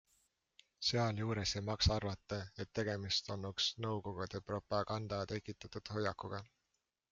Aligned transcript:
Sealjuures 0.85 1.53
ei 1.59 1.61
maksa 1.67 1.93
arvata, 1.97 2.39
et 2.65 2.71
tegemist 2.79 3.31
olnuks 3.37 3.69
nõukogude 3.87 4.43
propaganda 4.49 5.23
tekitatud 5.35 5.95
hoiakuga. 5.97 6.45